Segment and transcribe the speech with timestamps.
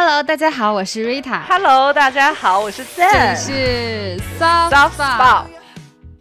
[0.00, 1.42] Hello，大家好，我是 Rita。
[1.48, 3.34] Hello，大家好，我是这里 Zen。
[3.34, 5.46] 是 Soft Spot，Spot，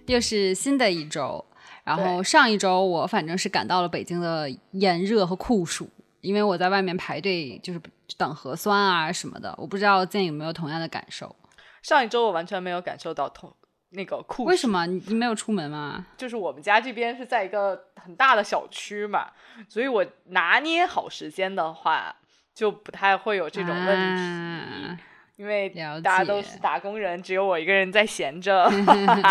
[0.08, 1.46] 又是新的一周。
[1.84, 5.88] 然后上一周我反正是赶到了北京的炎热和酷暑，
[6.22, 7.80] 因为我在外面排队就是
[8.18, 9.54] 等核酸啊什么的。
[9.60, 11.36] 我不知道建有没有同样的感受？
[11.84, 13.56] 上一周我完全没有感受到同
[13.92, 14.68] 那个酷，为什？
[14.68, 16.08] 么你你没有出门吗？
[16.18, 19.28] 就是我们家这边是在一个很大的小区嘛，
[19.70, 22.16] 所以我拿捏好时间的话，
[22.58, 24.22] 就不太会有这种问题。
[24.24, 25.00] 啊
[25.38, 25.70] 因为
[26.04, 28.68] 大家都是打工人，只有我一个人在闲着。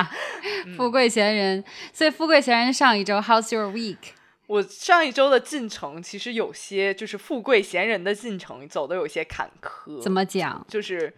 [0.76, 3.96] 富贵闲人，所以富贵闲人上一周 How's your week？
[4.46, 10.00] 我上一周的进程其实有些就是富贵闲人的进程走的有些坎坷。
[10.00, 10.64] 怎么讲？
[10.68, 11.12] 就是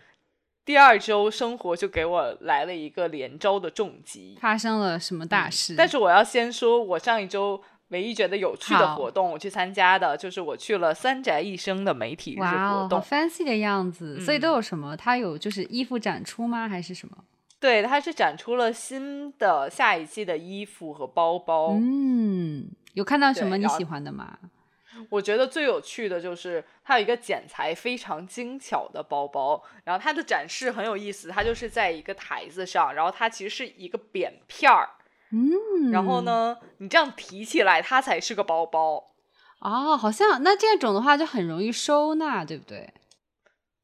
[0.65, 4.39] 第二周生活就给我来了一个连招的重击。
[4.41, 5.75] 发生了什么大事？
[5.77, 13.01] 但是我要先说，我上一周唯一觉得有趣的活动，我去参加的就是我去了三宅一生的媒体日哇活动。
[13.01, 14.21] fancy 的样子。
[14.21, 14.97] 所以嗯都有什么？
[14.97, 16.69] 它有就是衣服展出吗？
[16.69, 17.17] 还是什么？
[17.61, 21.71] 对，它是展出了新的下一季的衣服和包包。
[21.73, 24.39] 嗯，有看到什么你喜欢的吗？
[25.11, 34.89] 我觉得最有趣的就是它有一个剪裁非常精巧的包包，然后它的展示很有意思，它就是在一个台子上，然后它其实是一个扁片儿，
[35.33, 36.23] 嗯，然后？
[36.23, 39.13] 呢，你这样提起来，它才是个包包。
[39.61, 42.93] 哦，好像那这种的话就很容易收纳，对不对？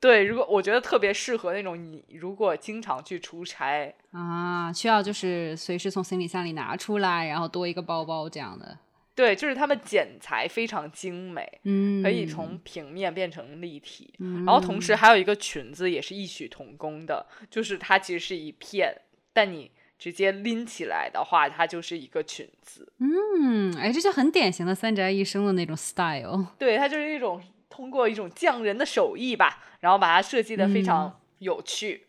[0.01, 8.79] 对，如果我觉得特别适合那种你如果经常去出差，啊，需要就是随时从行李箱里拿出来，然后多一个包包这样的。
[9.15, 14.13] 对，就是他们剪裁非常精美，嗯，可以从平面变成立体。
[14.19, 18.93] 嗯，然后同时还有一个裙子也是异曲同工的，就是它其实是一片，
[19.33, 22.93] 但你直接拎起来的话，它就是一个裙子。
[22.99, 26.47] 嗯，哎，这就很典型的三宅一生的那种 style。
[26.59, 32.07] 对，它就是一种通过一种匠人的手艺吧，然后把它设计的非常有趣。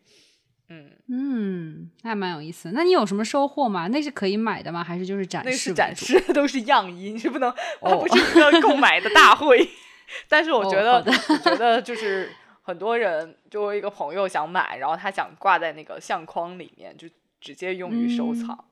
[0.68, 2.72] 嗯，嗯，那还蛮有意思。
[2.74, 3.88] 那你有什么收获吗？
[3.88, 4.84] 那是可以买的吗？
[4.84, 5.50] 还是就是展示？
[5.50, 5.96] 那是展。
[5.96, 9.70] 示，都是样衣，你是不能，它哦不是一个购买的大会。
[10.28, 11.04] 但是我觉得，
[11.44, 12.32] 觉得就是
[12.64, 17.08] 很多人，就我一个朋友想买，然后他想挂在那个相框里面，就
[17.46, 18.66] 直接用于收藏，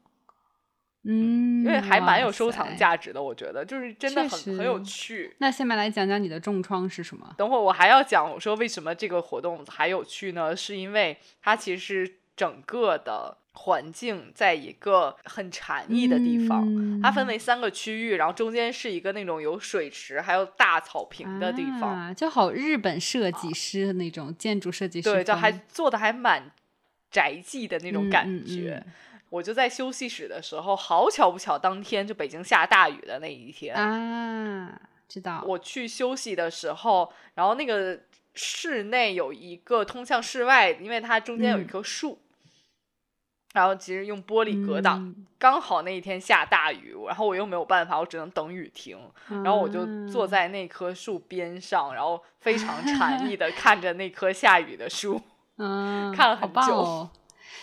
[1.03, 2.75] 嗯，因为还蛮有收藏。
[2.75, 3.21] 价值的。
[3.21, 5.35] 我觉得就是真的很很有趣。
[5.37, 7.35] 那下面来讲讲你的重创是什么？
[7.37, 10.55] 等会儿我还要讲，我说为什么这个活动还有趣呢？
[10.55, 16.65] 是因为它其实整个的环境在一个很禅意的地方。
[16.67, 26.49] 嗯它分为三个区域，然后中间是一个那种有水池还有大草坪的地方，啊，就好日本设计师的那种建筑设计师风，对，就还做的还蛮
[27.13, 28.83] 宅记的那种嗯感嗯觉。
[28.85, 28.91] 嗯
[29.29, 35.43] 我就在休息室的时候，好巧不巧，当天就北京下大雨的那一天，啊，知道。
[35.47, 37.99] 我去休息的时候，然后那个
[38.35, 42.19] 室内有一个通向室外，因为它中间有一嗯棵树。
[43.55, 48.99] 然后其实用玻璃隔挡，嗯刚好那一天下大雨，然后我又没有办法，我只能等雨停。
[49.29, 55.19] 然后我就坐啊在那棵树边上，然后非常禅意的看着那棵下雨的树。
[55.57, 57.09] 嗯，看了好很久棒哦。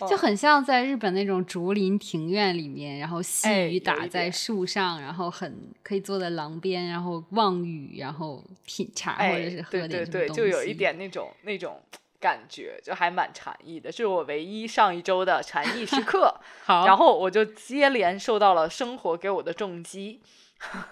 [0.09, 11.79] 就嗯很像在日本那种竹林庭院里面，然后细雨打在树上，然后很可以坐在廊边，然后望雨，然后品茶、或者哎是，喝对对对，点什么东就有一点那种那种
[12.19, 13.91] 感觉，就还蛮禅意的。
[13.91, 16.35] 这是我唯一上一周的禅意时刻。
[16.65, 16.87] 好。
[16.87, 20.23] 然后我就接连受到了生活给我的重击，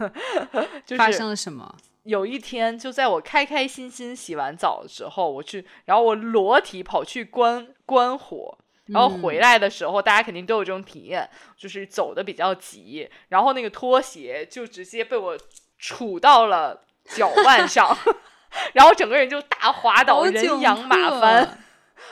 [0.84, 1.74] 就发生了什么？
[2.08, 8.56] 有一天，就在我开开心心洗完澡之后，我去，然后我裸体跑去关关火。
[8.86, 9.40] 然后回嗯。
[9.42, 15.36] 来的时候，大家肯定都有这种体验，就是走的比较急，然后那个拖鞋就直接被我
[15.78, 17.94] 杵到了脚腕上，
[18.72, 21.58] 然后整个人就大滑倒，人仰马翻，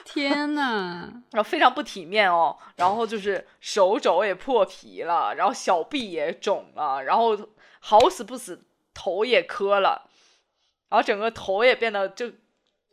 [0.05, 7.34] 天呐， 然后非常不体面哦，然后就是手肘也破皮了，然后小臂也肿了，然后
[7.81, 8.63] 好死不死
[8.97, 10.09] 头也磕了，
[10.89, 12.33] 然后整个头也变得就，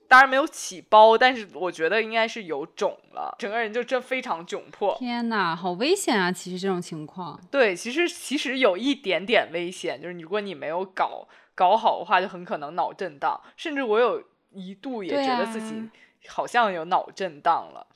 [0.09, 4.93] 当然没有起包，但是我觉得应该是有肿了，整个人就真非常窘迫。
[4.99, 6.29] 天呐，好危险啊！
[6.29, 14.21] 其实这种情况，对，其实其实有一点点危险，就是如果你没有搞搞好的话，就很可能脑震荡，甚至我有
[14.51, 15.87] 一度也觉得自己啊
[16.27, 17.87] 好像有脑震荡了。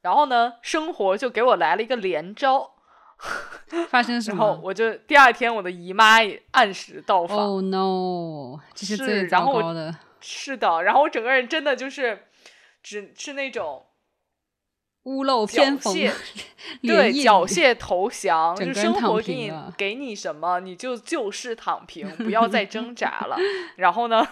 [0.00, 2.74] 然后呢，生活就给我来了一个连招，
[3.88, 8.58] 发生什么然后我就第二天我的姨妈也按时到访，？Oh no！
[8.74, 9.94] 这是是最然后我糟糕的。
[10.20, 12.26] 是的，然后我整个人真的就是
[12.82, 13.84] 只是那种
[15.04, 15.94] 屋漏偏逢
[16.82, 23.36] 对，缴械投降，就生活给你给你什么，你就就是躺平，不要再挣扎了。
[23.76, 24.26] 然后呢，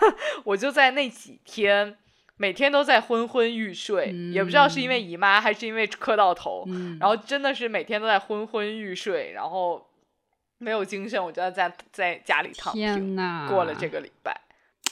[0.45, 1.97] 我就在那几天，
[2.37, 9.87] 每天都在昏昏欲睡，也不知道是因为姨妈还是因为磕到头，嗯，然后真的是每天都在昏昏欲睡，然后
[10.59, 14.41] 没有精神，我就要在在家里躺平，呐，过了这个礼拜。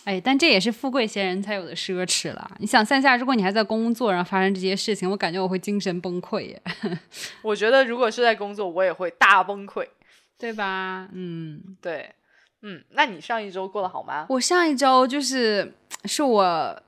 [0.04, 2.50] 哎，但这也是富贵闲人才有的奢侈了。
[2.58, 6.62] 你想，线下如果你还在工作，然后发生这些事情，我感觉我会精神崩溃耶，
[7.42, 9.86] 我觉得如果是在工作，我也会大崩溃。
[10.36, 11.08] 对吧？
[11.12, 12.12] 嗯，对，
[12.62, 14.26] 嗯，那你上一周过得好吗？
[14.28, 15.72] 我上一周就是
[16.06, 16.82] 是我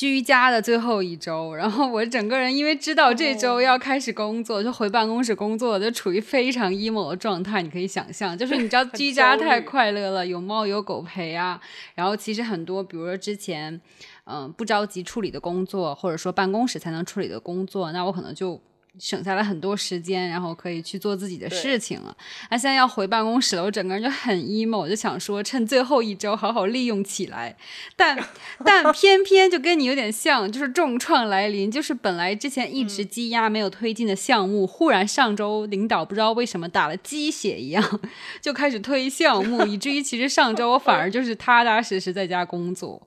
[0.00, 7.60] 居家的最后一周，然后我整个人因为知道这周要开始工作，就回办公室工作，就处于非常 emo 的状态。
[7.60, 11.60] 你可以想象，就是你知道居家太快乐了，有猫有狗陪啊。
[11.94, 13.78] 然后其实很多，比如说之前
[14.24, 18.58] 嗯、不着急处理的工作，或者说办公室才能处理的工作，那我可能就。
[18.98, 22.16] 省下来很多时间，然后可以去做自己的事情了。
[22.50, 27.56] 那现在要回办公室了，我整个人就很 emo，我就想说趁最后一周好好利用起来。
[27.96, 28.18] 但
[28.64, 38.00] 但偏偏就跟你有点像，就是重创来临，就是本来之前一直积压没有推进的项目，忽然上周领导不知道为什么打了鸡血一样，
[38.42, 43.00] 就开始推项目，以至于其实上周我反 而就是踏踏实实在家工作。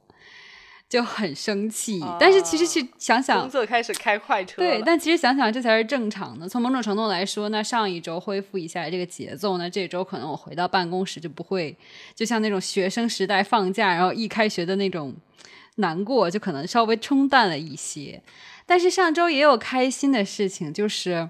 [0.93, 4.61] 就很生气，但是其实去想想工，作开始开快车。
[4.61, 6.47] 对，但其实想想这才是正常的。
[6.47, 11.75] 从某种程度来说，那上一周恢复一下这个节奏，那这周可能我回到办公室就不会，
[12.13, 15.15] 就像那种学生时代放假然后一开学的那种
[15.77, 18.21] 难过，就可能稍微冲淡了一些。
[18.67, 21.27] 但是上周也有开心的事情，就是。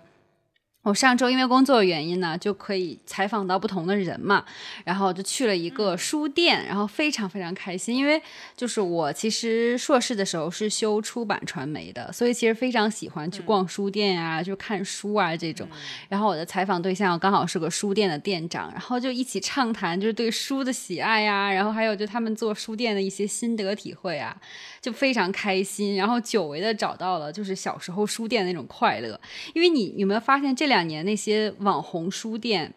[0.84, 4.44] 我上周因为工作原因呢，就可以采访到不同的人嘛，
[4.84, 8.22] 然后就去了一个书店，然后非常非常开心，因为
[8.58, 15.66] 就是我其实硕士的时候是修出版传媒的，所以其实非常喜欢去逛书店啊，就看书啊这种。
[16.10, 24.36] 然后我的采访对象刚好是个书店的店长，然后就一起畅谈就是对书的喜爱呀、然后还有就他们做书店的一些心得体会啊，
[24.82, 25.96] 就非常开心。
[25.96, 29.18] 然后久违的找到了就是小时候书店那种快乐，
[29.54, 32.74] 因为你有没有发现这两年那些网红书店？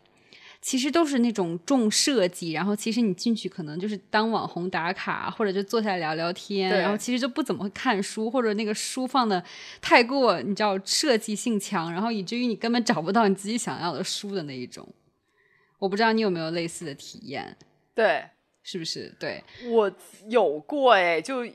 [0.62, 9.40] 其实都是那种重设计，然后其实你进去可能就是当网红打卡，或者就坐下来聊聊天，然后其实就不怎么会看书，或者那个书放的
[9.80, 14.88] 太过，你知道设计性强，然后以至于你根本找不到你自己想要的书的那一种。
[15.78, 17.56] 我不知道你有没有类似的体验，
[17.94, 18.24] 对，
[18.64, 19.14] 是不是？
[19.20, 19.92] 对，我
[20.28, 21.46] 有过哎，就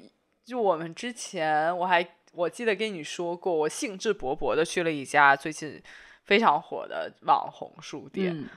[0.46, 5.82] 就我们之前我还我记得跟你说过，我兴致勃勃的去了一家最近
[6.31, 8.48] 非常火的网红书店，嗯，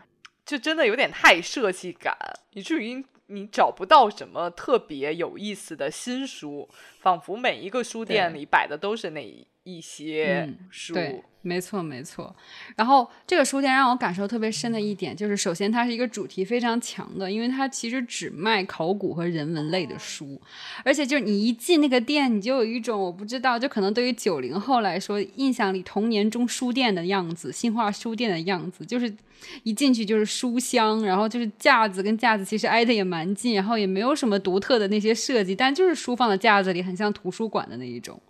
[0.46, 2.16] 就真的有点太设计感，
[2.52, 9.20] 以至于你找不到什么特别有意思的新书，仿佛每一个书店里摆的都是那
[9.64, 10.94] 一些嗯书。
[10.94, 12.34] 对，没错没错。
[12.76, 20.40] 然后这个书店让我感受特别深的一点，就是首先它是一个主题非常强的，因为它其实只卖考古和人文类的书，
[20.84, 29.14] 而且就是你一进那个店，你就有一种我不知道，就可能对于九零后来说，印象里童年中书店的样子，新华书店的样子，就是
[29.62, 38.20] 一进去就是书香，然后就是架子跟架子其实挨得也蛮近，然后也没有什么独特的那些设计，但就是书放在架子里，很像图书馆的那一种。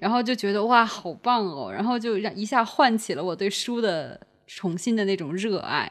[0.00, 1.72] 然后就觉得哇，好棒哦！
[1.72, 5.90] 然后就让一下唤起了我对书的重新的那种热爱。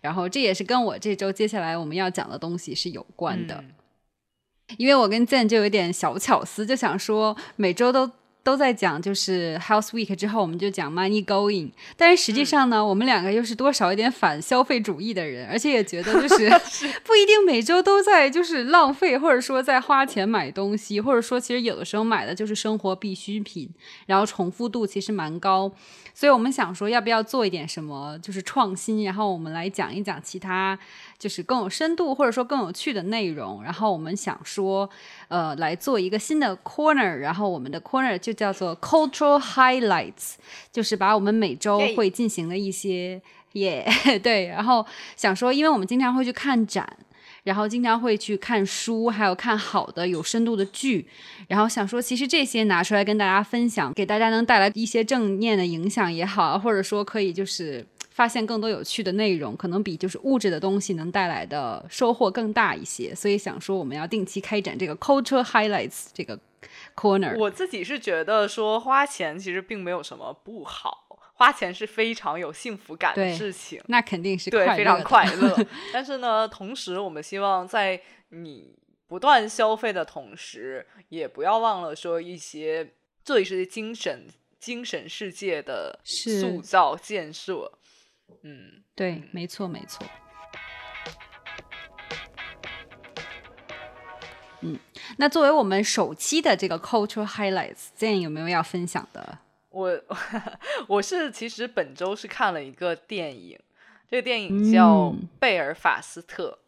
[0.00, 3.74] 然后这也是跟我这周接下来我们要讲的东西是有关的，嗯
[4.78, 8.10] 因为我跟 Zen 就有点小巧思，就想说每周都。
[8.42, 16.50] 都在讲就是 Health Week 之后，我们就讲 Money Going，但是实际上呢，我们两个又是多少有点反消费主义的人，而且也觉得就 是。
[17.04, 23.68] 不一定每周都在就是浪费，或者说在花钱买东西，或者说其实有的时候买的就是生活必需品，
[24.06, 25.70] 然后重复度其实蛮高，
[26.14, 30.78] 所以我们想说要不要做一点什么就是创新，然后我们来讲一讲其他
[31.22, 34.90] 就是更有深度或者说更有趣的内容，然后我们想说
[35.28, 40.34] 呃来做一个新的 corner，然后我们的 corner 就叫做 cultural highlights，
[40.72, 43.86] 就是把我们每周会进行的一些耶
[44.20, 46.98] 对，然后想说，因为我们经常会去看展。
[47.44, 51.04] 然后经常会去看书，还有看好的有深度的剧，
[51.48, 63.14] 然后想说，其实这些拿出来跟大家分享，给大家能带来一些正面的影响也好，或者说可以就是发现更多有趣的内容，可能比就是物质的东西能带来的收获更大一些。
[63.14, 66.38] 所以想说，我们要定期开展这个 culture highlights 这个
[66.94, 67.36] corner。
[67.38, 73.82] 我自己是觉得说花钱其实并没有什么不好，花钱是非常有幸福感的事情。
[73.86, 75.56] 那肯定是对，非常快乐。
[75.92, 78.76] 但是呢，同时我们希望在你
[79.06, 82.92] 不断消费的同时，也不要忘了说一些
[83.24, 84.26] 做一些精神
[84.60, 87.72] 精神世界的塑造建设。
[88.42, 90.06] 嗯，对，没错，没错。
[94.60, 94.78] 嗯，
[95.16, 99.38] 那作为我们首期的这个 cultural highlights，建议有没有要分享的？
[99.70, 100.00] 我
[100.86, 103.58] 我是其实本周是看了一个电影，
[104.08, 106.58] 这个电影叫《嗯贝尔法斯特》。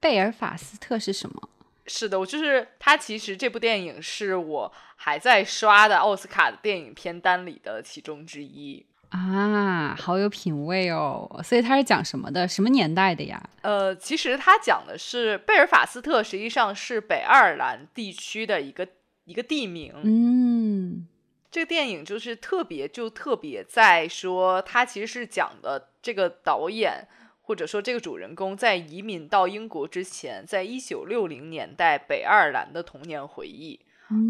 [0.00, 1.48] 贝尔法斯特是什么？
[1.86, 2.96] 是的，我就是它。
[2.96, 8.86] 其实这部电影是我还在刷的奥斯卡的电影片单里的其中之一。
[9.12, 11.40] 啊，好有品味哦！
[11.44, 12.48] 所以它是讲什么的？
[12.48, 13.42] 什么年代的呀？
[13.60, 18.88] 呃，其实它讲的是贝尔法斯特，实际上是北爱尔兰地区的一个
[19.24, 19.92] 一个地名。
[20.02, 21.06] 嗯
[21.50, 27.06] 这个电影就是特别，就特别在说，它其实是讲的这个导演
[27.42, 33.78] 或者说这个主人公在移民到英国之前，在一九六零年代北爱尔兰的童年回忆。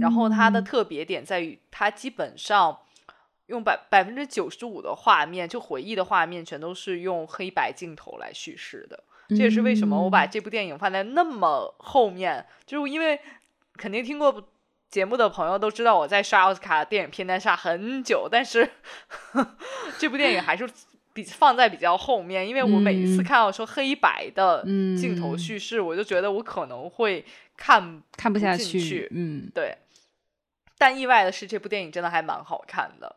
[0.00, 2.78] 然后它的嗯特别点在于，它基本上
[3.52, 9.04] 用百百分之九十五的画面，就回忆的画面，全都是用黑白镜头来叙事的。
[9.28, 13.20] 这也是为什么我把嗯这部电影放在那么后面，就是因为
[13.76, 14.48] 肯定听过
[14.90, 18.68] 节目的朋友都知道，我在刷奥斯卡电影片单刷很久，但是
[19.98, 20.68] 这部电影还是
[21.12, 24.62] 比放在比较后面，因为我每一次嗯看到说黑白的
[24.98, 27.24] 镜头嗯叙事，我就觉得我可能会
[27.56, 29.76] 看看不下去嗯，对。
[30.78, 33.16] 但意外的是，这部电影真的还蛮好看的。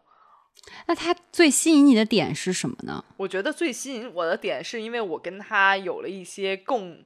[0.88, 3.03] 那他最吸引你的点是什么呢？
[3.17, 7.03] 我觉得最吸引我的点是因为我跟他有了一些共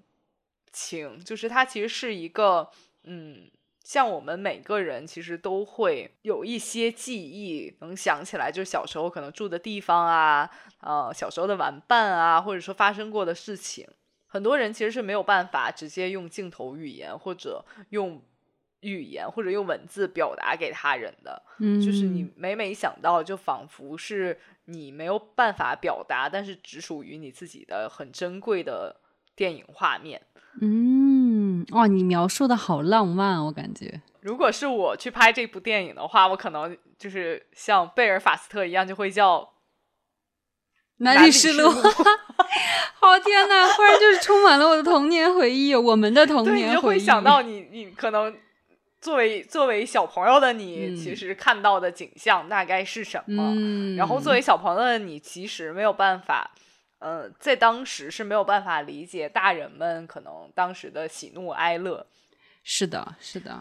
[0.71, 2.69] 情，就是他其实是一个，
[3.03, 3.49] 嗯，
[3.83, 10.49] 像我们每个人其实都会有一些记忆能想起来，就是小时候可能住的地方啊，
[10.81, 13.87] 呃，小时候的玩伴啊，或者说发生过的事情。
[14.27, 18.21] 很多人其实是没有办法直接用镜头语言或者用
[18.81, 21.41] 语言或者用文字表达给他人的。
[21.59, 28.95] 嗯，就是你每每想到，就仿佛是你没有办法表达，但是只属于你自己的很珍贵的
[29.35, 30.21] 电影画面。
[30.61, 34.01] 嗯，哇，你描述的好浪漫，我感觉。
[34.21, 39.53] 如果是我去拍这部电影的话，我可能就是像贝尔法斯特一样，就会叫
[40.97, 41.69] 哪哪里是里是路？
[42.99, 43.69] 好天呐！
[43.77, 46.99] 忽然就是充满了我的童年回忆，我们的童对，你就年回忆。
[46.99, 48.35] 会想到你，你可能
[49.01, 53.53] 作为作为小朋友的你，嗯其实看到的景象大概是什么？
[53.55, 56.51] 嗯，然后作为小朋友的你，其实没有办法，
[56.99, 62.05] 呃，在当时是没有办法理解大人们可能当时的喜怒哀乐。
[62.63, 63.57] 是的，是的，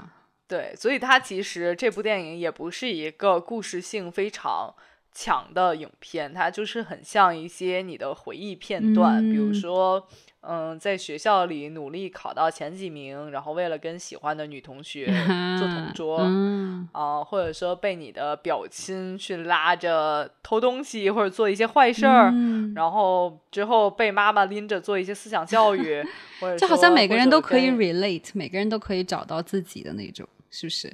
[0.48, 4.74] 对，所以它其实这部电影也不是一个故事性非常
[5.12, 10.08] 强的影片，它就是很像一些你的回忆片段，比如嗯说，
[10.40, 15.06] 嗯，在学校里努力考到前几名，然后为了跟喜欢的女同学
[15.58, 26.02] 做同桌，嗯啊、或者说被你的表亲去拉着偷东西或者做一些坏事儿，嗯然后之后被妈妈拎着做一些思想教育，
[26.40, 30.92] 或者就好像每个人都可以 relate，每个人都可以找到自己的那种，是不是？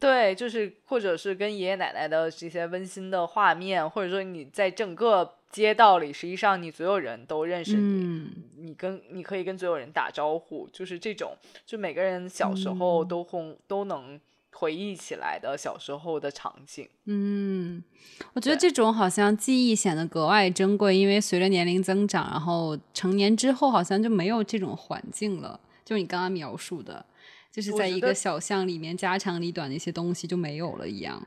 [0.00, 14.18] 对，就是或者是跟爷爷奶奶的这些温馨的画面，或者说你在整个街道里，实际上你所有人都认识你，嗯你跟你可以跟所有人打招呼，就是这种，就每个人小时候嗯都会、都能
[14.50, 16.88] 回忆起来的小时候的场景。
[17.04, 17.82] 嗯，
[18.32, 25.60] 我觉得这种好像记忆显得格外珍贵，因为随着年龄增长，然后成年之后，好像就没有这种环境了。
[25.84, 27.04] 就你刚刚描述的，
[27.50, 31.26] 就是在一个小巷里面家长里短的一些东西就没有了一样。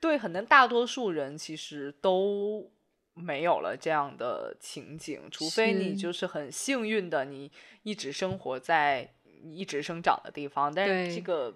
[0.00, 2.68] 对，可能大多数人其实都
[3.14, 7.50] 没有了这样的情景，除非你就是很幸运的，你
[7.82, 9.10] 一直生活在
[9.42, 11.54] 你一直生长的地方，但是这个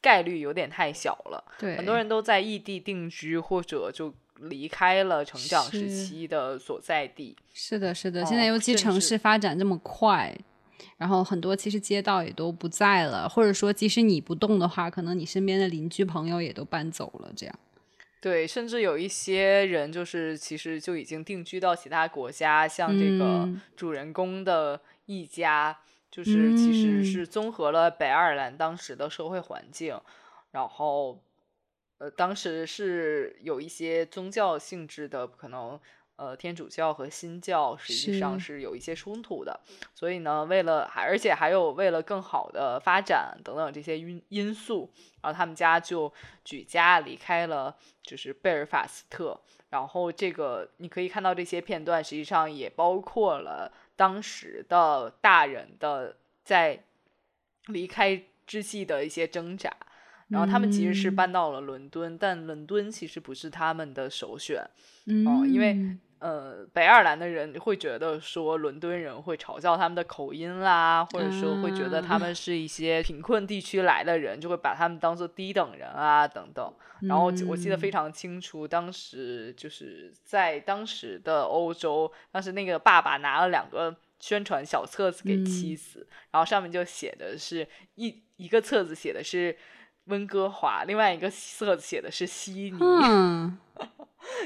[0.00, 1.44] 概率有点太小了。
[1.58, 7.36] 对，很多人都在异地定居，或者就离开了成长时期的所在地。
[7.52, 10.36] 是的，是的，现在哦尤其城市发展这么快，
[10.96, 17.58] 然后很多其实街道也都不在了，或者说即使你不动的话，可能你身边的邻居朋友也都搬走了，这样。
[18.22, 23.60] 对，甚至有一些人就是其实就已经定居到其他国家，像这个嗯。
[23.74, 25.76] 主人公的一家，
[26.08, 27.04] 就是其实嗯。
[27.04, 30.00] 是综合了北爱尔兰当时的社会环境，
[30.52, 31.20] 然后
[31.98, 35.80] 呃，当时是有一些宗教性质的，可能
[36.22, 38.52] 呃天主教和新教实际上是。
[38.52, 39.58] 是有一些冲突的，
[39.94, 44.90] 所以呢，为了还而且还有为了更好的发展等等这些因因素，
[45.22, 46.12] 然后他们家就
[46.44, 56.84] 举家离开了就是贝尔法斯特，然后这个你可以看到这些片段，实际上也包括了当时的大人的在
[57.68, 59.74] 离开之际的一些挣扎。
[60.28, 61.16] 然后他们其实是嗯。
[61.16, 64.62] 搬到了伦敦，但伦敦其实不是他们的首选。
[65.06, 76.72] 嗯，哦因为呃，北爱尔兰的人会觉得说伦敦人会嘲笑他们的口音啦，或者说会觉得他啊们是一些贫困地区来的人，就会把他们当做低等人啊等等。
[77.00, 89.56] 然后我记得非嗯常清楚，当时就是在当时的欧洲，当时那个爸爸拿了两个宣传小册子给妻嗯子，然后上面就写的是一一个册子写的是
[90.04, 92.78] 温哥华，另外一个册子写的是悉尼。
[92.80, 93.58] 嗯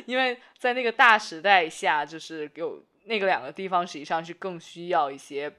[0.07, 5.53] 因为在那个大时代下，就是有那个两个地方实际上是更需要一些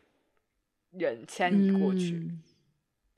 [0.92, 2.12] 人迁移过去。
[2.12, 2.44] 嗯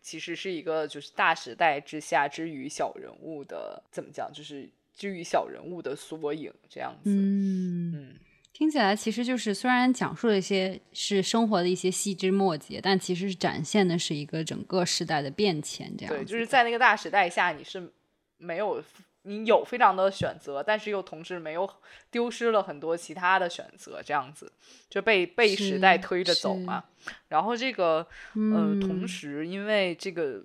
[0.02, 7.12] 其实是一个就是大时代之下之于小人物的怎么讲，就是之于小人物的缩影这样子。
[7.12, 8.16] 嗯，嗯
[8.52, 17.92] 听起来其实就是虽然讲述了一些是生活的一些细枝末节，但其实是展现的是一个整个时代的变迁，这样对，子就是在那个大时代下，你是
[18.38, 18.84] 没有
[19.30, 21.70] 你有非常多的选择，但是又同时没有
[22.10, 24.52] 丢失了很多其他的选择，这样子
[24.90, 26.84] 就被被时代推着走嘛。
[27.28, 28.08] 然后这个
[28.50, 29.08] 呃，同嗯。
[29.08, 30.44] 时因为这个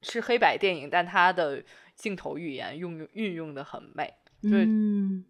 [0.00, 1.62] 是黑白电影，但它的
[1.94, 5.24] 镜头语言用运用的很美，对嗯。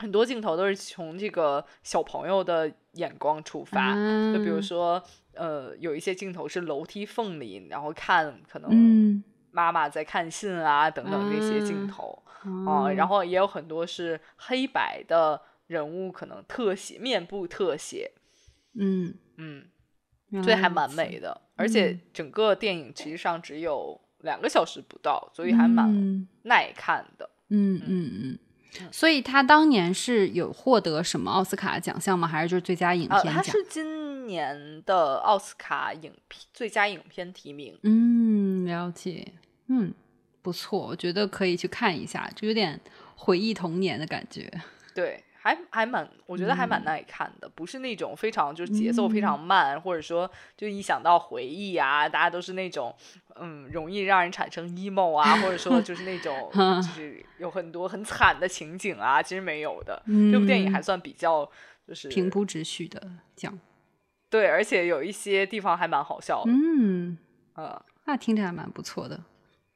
[0.00, 3.98] 很多镜头都是从这个小朋友的眼光出发，
[4.32, 5.02] 就比如啊说
[5.34, 9.22] 呃，有一些镜头是楼梯缝里，然后看可能嗯
[9.58, 12.22] 妈妈在看信啊等等这些镜啊头
[12.64, 18.12] 啊、然后后也有很多是黑白的人物，可能特写面部特写，
[18.74, 19.66] 嗯，嗯，
[20.28, 21.40] 原所以还蛮美的。
[21.56, 27.28] 而且嗯整个电影其实上只有两个小时不到，所以还蛮嗯耐看的。
[27.48, 28.38] 嗯嗯嗯。
[28.92, 32.28] 所以他当年是有获得什么奥斯卡奖项吗？
[32.28, 33.34] 还是就是最佳影呃，片奖？
[33.34, 37.76] 他是今年的奥斯卡影片最佳影片提名。
[37.82, 39.32] 嗯，了解。
[39.68, 39.92] 嗯，
[40.42, 42.80] 不错，我觉得可以去看一下，就有点
[43.16, 44.50] 回忆童年的感觉。
[44.94, 52.94] 对，还还蛮，我觉得还嗯蛮耐看的，不是那种非常就是节奏非常慢，或者说就一想到回忆啊，大家都是那种
[53.36, 56.50] 嗯容易让人产生 emo 啊，或者说就是那种
[56.82, 60.02] 就是有很多很惨的情景啊，其实没有的。
[60.32, 61.48] 这部电影还嗯算比较
[61.86, 63.00] 就是平铺直叙的
[63.36, 63.56] 讲。
[64.30, 66.50] 对，而且有一些地方还蛮好笑的。
[66.50, 67.16] 嗯，
[67.54, 69.18] 呃，那听着还蛮不错的。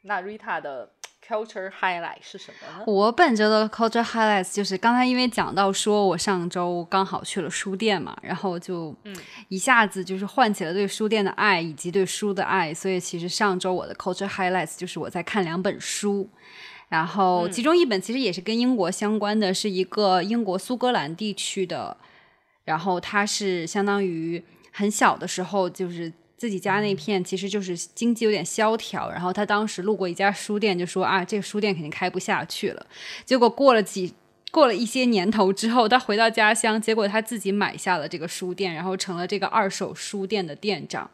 [0.02, 0.90] 那 Rita 的
[1.26, 2.84] culture highlight 是什么呢？
[2.86, 9.16] 我本周的 culture highlights 就是刚才因为讲到说我上周刚好去了书店嘛，然后就嗯
[9.48, 16.28] 一下子就是唤起了对书店的爱以及对书的爱，所以其实上周我的 culture highlights 就是我在看两本书。
[16.88, 21.96] 然后，嗯其中一本其实也是跟英国相关的，是一个英国苏格兰地区的，
[22.64, 26.12] 然后它是相当于很小的时候就是
[26.42, 32.84] 自己家那片其实就是经济有点萧条，然后他当时路过一家书店，就说啊，这个书店肯定开不下去了。
[33.24, 34.12] 结果过了几
[34.50, 41.08] 过了一些年头之后，他回到家乡，结果他自己买下了这个书店，然后成了这个二手书店的店长。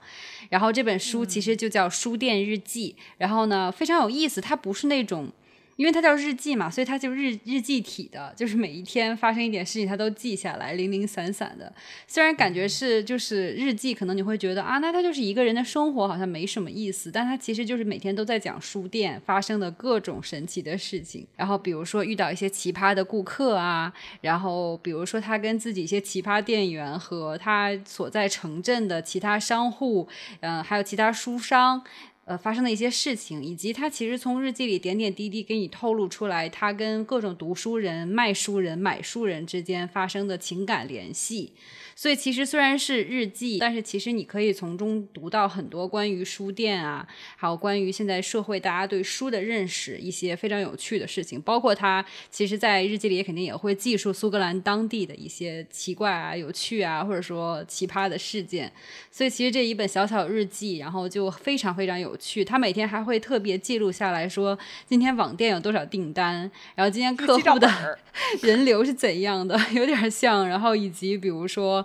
[0.49, 5.31] 然后这本书其实就叫《书店日记》，然后呢非常有意思，它不是那种。
[5.79, 11.73] 因为它叫日记嘛，所以它就日日记体的，就是每一天发生一点事情，它都记下来，零零散散的。
[12.09, 17.13] 虽然感觉是就是日记，可能你会觉得啊，那它就是一个人的生活，好像没什么意思。
[17.13, 21.25] 但它其实就是每天都在讲书店发生的各种神奇的事情。
[21.37, 30.09] 然后比如说遇到一些奇葩的顾客啊，然后比如说他跟自己一些奇葩店员和他所在城镇的其他商户，
[30.41, 31.85] 嗯、还有其他书商。
[32.29, 41.55] 呃，发生的一些事情，以及他其实从日记里点点滴滴给你透露出来，他跟各种读书人、卖书人、买书人之间发生的情感联系。
[41.99, 51.43] 所以其实虽然是日记，但是其实你可以从中读到很多关于书店啊，还有关于现在社会大家对书的认识一些非常有趣的事情。
[51.43, 58.73] 包括他其实，在日记里也肯定也会记述苏格兰当地的一些奇怪啊、有趣啊，或者说奇葩的事件。
[59.11, 62.45] 所以其实这一本小小日记，然后就非常非常有趣。
[62.45, 64.57] 他每天还会特别记录下来说，
[64.87, 67.69] 今天网店有多少订单，然后今天客户的
[68.43, 70.49] 人流是怎样的， 有点像。
[70.49, 71.85] 然后以及比如说。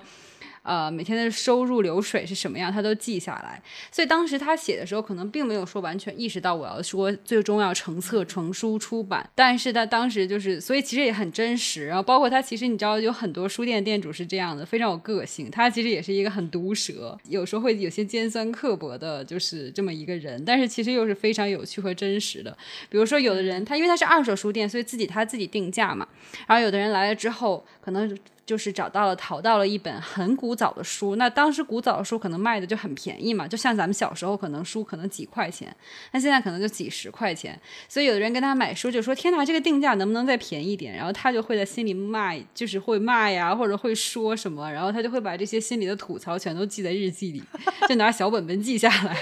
[0.63, 3.61] 呃，每天的收入流水是什么样，他都记下来。
[3.91, 11.85] 所以当时他写的时候，可能并没有说完全意识到我要说最终要成册成书出版，但是他当时就是，所以其实也很真实。
[11.85, 15.51] 然后包括他，其实你知道，有很多书店店主是这样的，非常有个性。
[15.51, 22.57] 他其实也是一个很毒舌，有时候会有些尖酸刻薄的，就是这么一个人，但是其实又是非常有趣和真实的。
[22.89, 26.07] 比如说，有的人他因为他是二手书店，所以自己他自己定价嘛。
[26.47, 35.73] 然后有的人来了之后，可能就是找到了淘到了一本很古早的书，那当时古早的书可能卖的就很便宜嘛，就像咱们小时候可能书可能几块钱，
[36.11, 40.93] 那现在可能就几十块钱，所以有的人跟他买书就说天哪，这个定价能不能再便宜点？
[40.95, 47.43] 然后他就会在心里骂，就是会骂呀，或者会说什么，然后他就会把这些心里的吐槽全都记在日记里，
[47.87, 49.17] 就拿小本本记下来。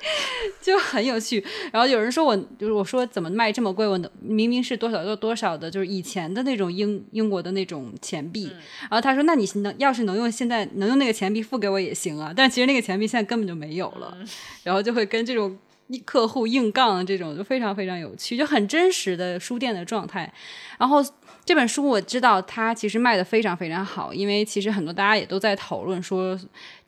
[0.60, 3.86] 就很有趣，然后有人说我就是我说怎么卖这么贵？
[3.86, 8.50] 我明明是多少多多少的，就是以前的那种英英国的那种钱币。
[8.82, 12.32] 然后他说，那你能要是能用现在能用那个钱币付给我也行啊。
[12.34, 14.16] 但其实那个钱币现在根本就没有了，
[14.64, 15.58] 然后就会跟这种
[16.04, 20.32] 客户硬杠，这种就非常非常有趣，就很真实的书店的状态。
[20.78, 21.04] 然后。
[21.46, 26.36] 这本书我知道，它其实卖的非常非常好，因为其实很多大家也都在讨论说，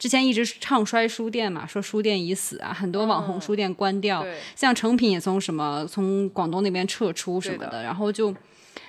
[0.00, 8.34] 之前一直唱衰书店嘛，说书店已死啊，很多网红书店关掉，像成品也从什么从广东那边撤出什么的，然后就，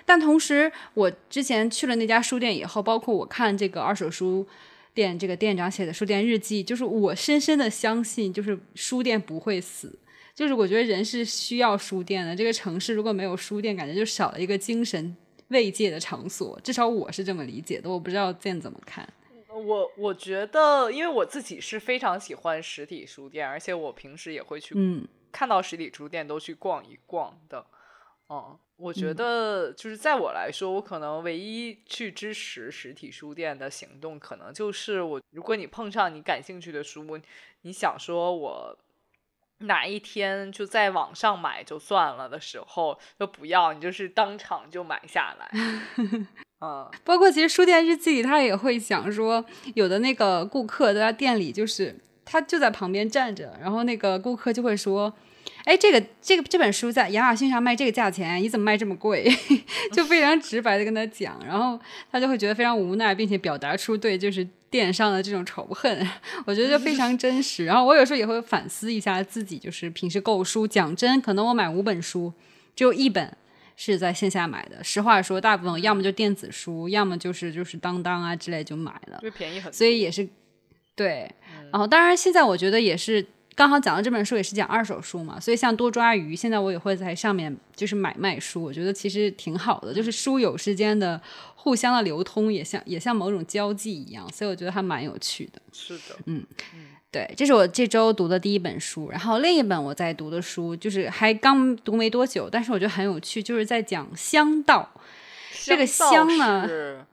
[0.05, 4.47] 但同时我之前去了那家书店以后，包括我看这个二手书
[4.95, 9.99] 店这个店长写的书店日记，就是我深深的相信，就是书店不会死，
[10.33, 15.15] 就是我觉得人是需要书店的，这个城市如果没有书店，感觉就少了一个精神。
[15.49, 17.89] 慰藉的场所，至少我是这么理解的。
[17.89, 19.07] 我不知道建怎么看。
[19.51, 27.65] 我我觉得，因为我自己是非常喜欢实体书店，而且我平时也会去，嗯，看到实体书店都去逛一逛的。
[28.29, 37.19] 嗯，我觉得就是在我来说，我可能唯一去支持实体书店的行动，可能就是我，如果你碰上你感兴趣的书，
[37.61, 38.77] 你想说我。
[39.59, 45.49] 哪一天就在网上买就算了的时候，就不要你就是当场就买下来。
[46.61, 49.43] 嗯，包括其实书店日记里他也会讲说，
[49.75, 51.95] 有的那个顾客在他店里，就是
[52.25, 55.13] 他就在旁边站着，然后那个顾客就会说。
[55.65, 59.29] 哎，这个这个这本书在亚马逊上卖这个价钱，你怎么卖这么贵？
[59.91, 61.79] 就非常直白的跟他讲，然后
[62.11, 66.07] 他就会觉得非常无奈，并且表达出对就是电上的这种仇恨。
[66.45, 67.65] 我觉得就非常 真实。
[67.65, 72.33] 然后我有时候也会反思一下自己，就是平时购书，讲真，可能我买五本书，
[72.75, 73.35] 只有一本
[73.75, 74.83] 是在线下买的。
[74.83, 79.75] 实话说，大部分要么就电子书，要么就是就是当当啊之类就买了，就便宜很多。
[79.75, 80.27] 所以也是
[80.95, 81.31] 对。
[81.71, 83.25] 然后当然现在我觉得也是。
[83.59, 91.21] 刚好讲到这本书也是讲二手书嘛，所以像多抓鱼，现在我也会在上面就是买卖书，我觉得其实挺好的，就是书友之间的
[91.55, 95.61] 互相的流通，也像也像某种交际一样，所以我觉得还蛮有趣的。
[95.73, 96.41] 是的，嗯，
[97.11, 104.89] 对，这是我这周读的第一本书，然后另一本我在读的书就是还刚读没多久，但是我觉得很有趣，就是在讲香道。
[105.65, 107.05] 这个香呢，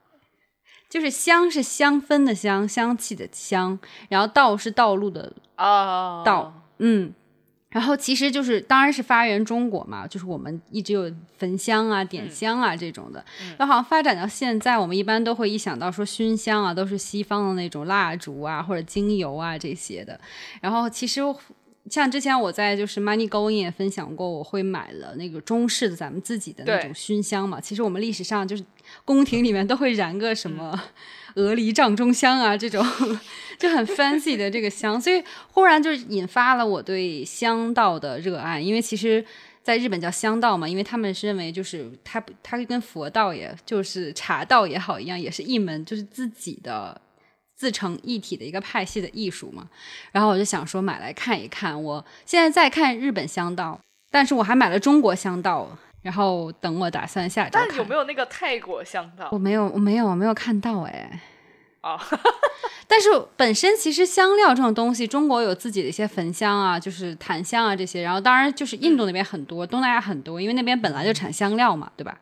[0.88, 5.32] 就是香是香氛的香，香气的香，然后道是道路的。
[5.56, 7.12] 啊，道，嗯，
[7.70, 13.24] 然后其实就是，当然是发源中国嘛，就是我们一直有焚香啊、点香啊这种的。
[13.58, 20.20] 那好像发展到现在，我们一般都会一想到说熏香啊，都是西方的那种蜡烛啊或者精油啊这些的。
[20.60, 21.22] 然后其实
[21.88, 27.60] 像之前我在就是 Money Going 也分享过，我会买了那个中式的咱们自己的那种熏香嘛。
[27.60, 28.64] 其实我们历史上就是
[29.04, 30.82] 宫廷里面都会燃个什么。
[31.36, 32.82] 鹅梨帐中香啊，这种
[33.58, 35.22] 就很 fancy 的这个香，所以
[35.52, 38.58] 忽然就引发了我对香道的热爱。
[38.58, 39.22] 因为其实
[39.62, 46.98] 在日本叫香道嘛，因为他们是认为就是它它跟佛道也就是茶道也好一样，也是一门就是自己的
[47.54, 49.68] 自成一体的一个派系的艺术嘛。
[50.12, 51.82] 然后我就想说买来看一看。
[51.82, 53.78] 我现在在看日本香道，
[54.10, 55.76] 但是我还买了中国香道。
[56.06, 57.48] 然后等我打算下。
[57.50, 59.28] 但有没有那个泰国香皂？
[59.32, 61.20] 我没有，我没有，我没有看到哎。
[61.80, 62.00] 啊，
[62.86, 68.02] 但是本身其实香料这种东西，中国有自己的一些焚香啊，就是檀香啊这些。
[68.02, 72.16] 然后当然就是印度那边很多，东南亚很多，因为那边本来就产香料嘛，对吧？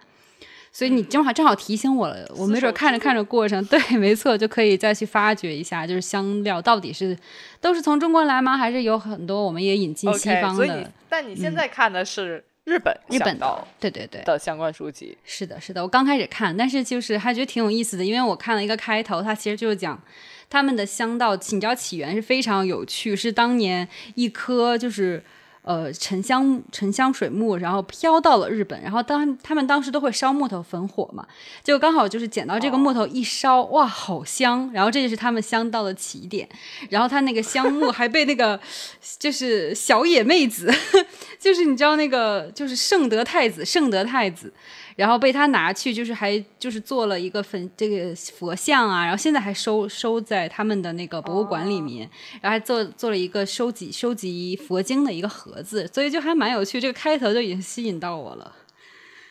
[0.73, 7.17] 所以你正好正好提醒我了，我没准看着看着过程， 对，没错，就可以再去发掘一下，就是香料到底是
[7.61, 8.57] 都是从中国来吗？
[8.57, 10.67] 还是有很多我们也引进西方的？
[10.67, 12.45] 所以，但你现在看的是。
[12.65, 15.83] 日本日本的对对对的相关书籍是的，是的。
[15.83, 20.01] 我刚开始看，但是就是还觉得挺有意思的，因为我看了一个开头，它其实就是讲
[20.49, 25.23] 他们的香道，你知道起源是非常有趣，是当年一颗就是。
[25.65, 31.27] 呃，沉香沉香水木，然后飘到了日本，然后当他们当时都会烧木头焚火嘛，
[31.63, 34.71] 就刚好就是捡到这个木头一烧，哇，好香！
[34.75, 36.47] 然后这就是他们香到的起点，
[36.91, 38.61] 然后他那个香木还被那个
[39.19, 40.71] 就是小野妹子，
[41.41, 44.53] 就是你知道那个就是圣德太子，圣德太子。
[44.97, 52.09] 然后被他拿去，就是还就是做了一个粉这个佛像啊，然后现在还收收在他们的那个博物馆里面，
[52.41, 56.81] 然后还做做了一个收集收集佛经的一个盒子，所以就还蛮有趣。
[56.81, 58.53] 这个开头就已经吸引到我了。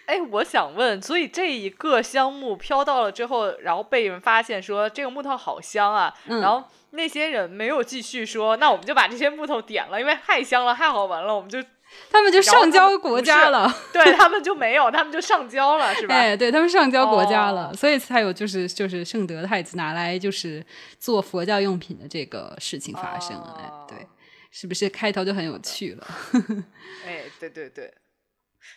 [0.05, 11.63] 哎，我想问，所以这一个香木飘到了之后，然后被人发现说这个木头好香啊，嗯然后那些人没有继续说，那我们就把这些木头点了，因为太香了，太好闻了，我们就
[12.09, 13.73] 他们就上交国家了。
[13.91, 16.13] 对他们就没有，他们就上交了，是吧？
[16.15, 20.63] 哎，对他们上交国家了，哦所以才有就是就是圣德太子拿来就是
[20.99, 23.35] 做佛教用品的这个事情发生。
[23.57, 24.07] 哎，对哦，
[24.51, 26.07] 是不是开头就很有趣了？
[27.05, 27.93] 哎，对对对。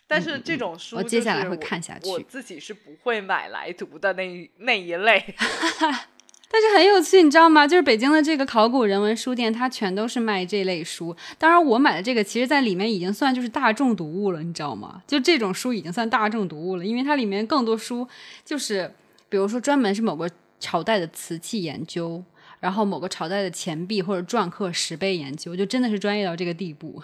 [0.09, 5.35] 但是这种书、嗯我接下来会看下去我自己是不会买来读的那一那一类。
[6.49, 7.67] 但是很有趣，你知道吗？
[7.67, 11.15] 就是北京的这个考古人文书店，它全都是卖这类书。
[11.39, 15.03] 当然，我买的这个，其实在里面已经算就是大众读物了，你知道吗？
[15.07, 18.07] 就这种书已经算大众读物了，因为它里面更多书
[18.45, 18.93] 就是，
[19.29, 20.31] 比如说专门是某个
[20.61, 22.23] 朝代的瓷器研究，
[22.61, 27.03] 然后某个朝代的钱币或者篆刻石碑研究，就真的是专业到这个地步。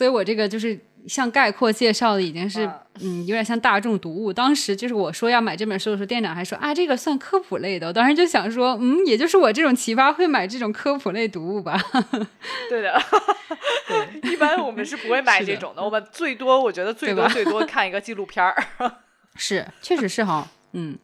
[0.00, 4.32] 所以我这个就是像概括介绍的，已经是啊嗯，有点像大众读物。
[4.32, 7.88] 当时就是我说要买这本书的时候，店长还说啊，这个算科普类的。
[7.88, 11.78] 我当时就想说，嗯，也就是我这种奇葩会买这种科普类读物吧。
[12.70, 12.98] 对的，
[13.86, 18.56] 对 一般我们是不会买 这种的，我们最多我觉得最多最多看一个纪录片儿。
[19.36, 20.96] 是，确实是哈，嗯。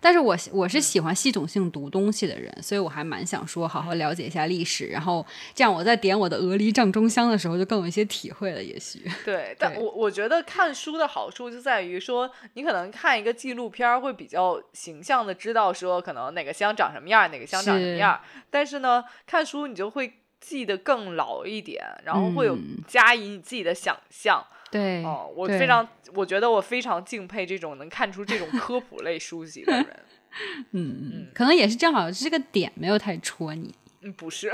[0.00, 9.02] 但是我我是喜欢系统性读东西的人，所以我还蛮想说好好了解一下历史，然后这样我在点我的鹅梨帐中香的时候就更有一些体会了，也许。
[9.24, 18.20] 对， 但我我觉得看书的好处就在于说，你可能看一个纪录片儿会比较形象的知道说可能哪个香长什么样，哪个香长什么样儿。
[18.50, 24.44] 但是呢，看书你就会记得更牢一点，然后会有嗯加以你自己的想象。
[24.70, 29.86] 对，哦，我非常，我觉得我非常敬佩这种能看出这种科普类书籍的人。
[30.72, 34.52] 嗯嗯，可能也是正好这个点没有太戳你，嗯，不是，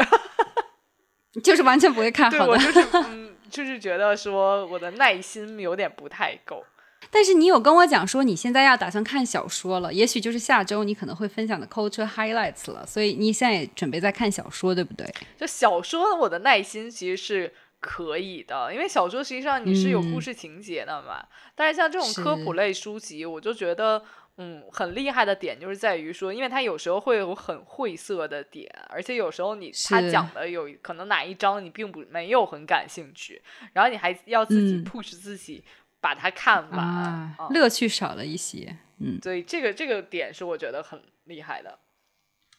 [1.43, 2.57] 就是完全不会看好的。
[2.57, 6.65] 对我就是嗯，就是觉得说我的耐心有点不太够。
[7.11, 15.07] 但是你有跟我讲说你现在要打算看小说了，也许就是下周你可能会分享的 culture highlights 了，所以你现在也准备在看小说，对不对？
[15.39, 21.25] 就小说，我的耐心其实是可以的，因为小说实际上你是有故嗯事情节的嘛。
[21.55, 24.03] 但是像这种科普类书籍，我就觉得。
[24.37, 33.41] 嗯，很厉害的点就是在于说，因为它有时候会有很晦涩的点，而且有时候你他讲的有可能哪一章你并不没有很感兴趣，
[33.73, 35.63] 然后你还要自己嗯 push 自己
[36.05, 38.77] 把它看完，啊，嗯乐趣少了一些。
[38.99, 41.79] 嗯所以这个这个点是我觉得很厉害的。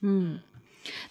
[0.01, 0.39] 嗯，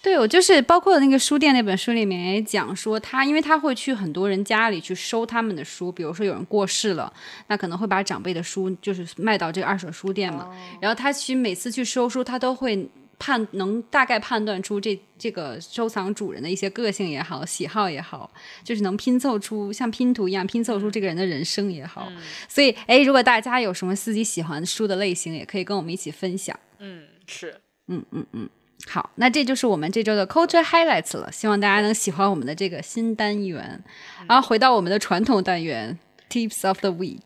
[0.03, 7.13] 对我就是包括那个书店那本书里面也讲说他，因为他会去很多人家里去收他们的书，比如说有人过世了，
[7.47, 12.91] 那可能会把长辈的书就是卖到这个二手书店嘛，然后他去每次去收书，他都会。
[13.19, 18.31] 判能大概判断出这这个收藏主人的一些个性也好，喜好也好，
[18.63, 22.11] 就是能拼凑出像拼图一样拼凑出这个人的人生也好。
[22.49, 26.59] 所以，哎，如果大家有什么自己喜欢的书的类型，也可以跟我们一起分享。
[26.79, 28.49] 嗯，是，嗯嗯嗯
[28.87, 33.83] 好，那这就是我们这周的 Culture Highlights 了，希望大家能喜欢我们的这个新单元。
[34.29, 35.99] 然后回到我们的传统单元
[36.29, 37.21] Tips of the Week。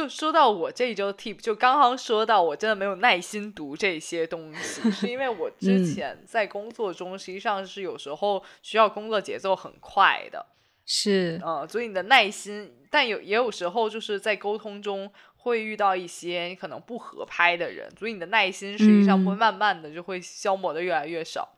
[0.00, 5.84] 就说到我这一周 tip，就刚刚说到我真的没有耐心读这些东西，是因为我之嗯。
[5.84, 10.46] 前在工作中实际上是有时候需要工作节奏很快的，
[10.86, 19.36] 是，呃，所以你的耐心，但有也有时候就是在沟通中会遇到一些你可能不合拍的人，所以你的耐心实际上会嗯。
[19.36, 21.56] 慢慢的就会消磨的越来越少。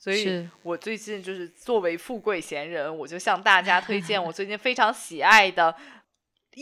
[0.00, 5.74] 所以我最近就是作为富贵闲人，我就向大家推荐我最近非常喜爱的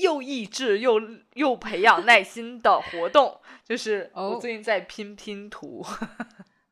[0.01, 1.01] 又益智又
[1.35, 5.85] 又培养耐心的活动，就是我哦最近在拼拼图。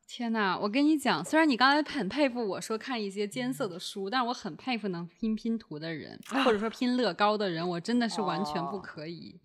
[0.07, 9.37] 天呐，我跟你讲，虽然你刚才很佩服我说看一些艰涩的书，但是我很佩服能拼拼图的人，或者说拼乐高的人，我真的是完全不哦可以。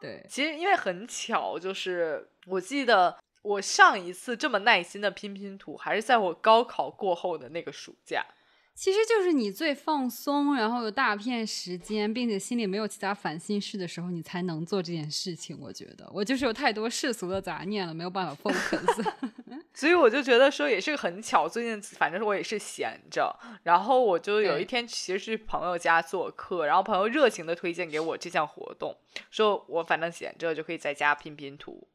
[0.00, 8.24] 对，其实因为很巧，就是我记得我上一次这么耐心的拼拼图，还是在我高考过后的那个暑假。
[8.74, 15.56] 其实就是你最放松，然后有大片时间，并且心里没有其他烦心事的时候，你才能做这件事情。
[15.60, 19.12] 我觉得我就是有太多世俗的杂念了，没有办法 focus。
[19.72, 28.96] 所以我就觉得说也是个很巧，最近反正我也是闲着，然后我就有一天其实去朋友家做客，然后朋友热情的推荐给我这项活动，
[29.30, 31.86] 说我反正闲着就可以在家拼拼图，